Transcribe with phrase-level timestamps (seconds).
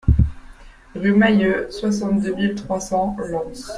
[0.95, 3.69] Rue Mayeux, soixante-deux mille trois cents Lens